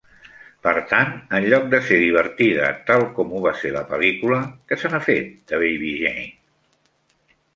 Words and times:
Per 0.67 0.71
tant, 0.91 1.11
en 1.39 1.43
lloc 1.51 1.67
de 1.73 1.79
ser 1.89 1.99
divertida, 2.03 2.71
tal 2.87 3.05
com 3.19 3.35
ho 3.39 3.43
va 3.45 3.53
ser 3.59 3.73
la 3.77 3.83
pel·lícula 3.93 4.39
Què 4.71 4.79
se 4.85 4.93
n'ha 4.95 5.01
fet, 5.09 5.31
de 5.53 5.63
Baby 5.65 5.93
Jane? 6.01 6.25